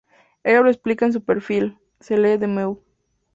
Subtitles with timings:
[0.43, 2.71] Ella lo explica en su perfil 美优se lee de Mew.